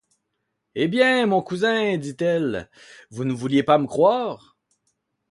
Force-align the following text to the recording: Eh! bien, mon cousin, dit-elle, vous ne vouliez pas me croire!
Eh! 0.73 0.87
bien, 0.87 1.27
mon 1.27 1.43
cousin, 1.43 1.95
dit-elle, 1.97 2.71
vous 3.11 3.23
ne 3.23 3.33
vouliez 3.33 3.61
pas 3.61 3.77
me 3.77 3.85
croire! 3.85 4.57